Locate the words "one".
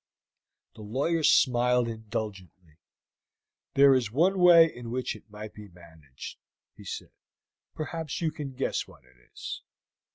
4.11-4.39